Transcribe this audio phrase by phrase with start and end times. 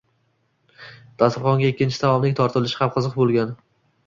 [1.23, 3.55] Dasturxonga ikkinchi taomning tortilishi ham qiziq bo’lgan.